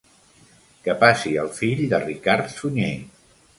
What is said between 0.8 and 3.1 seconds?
Que passi el fill de Ricard Sunyer.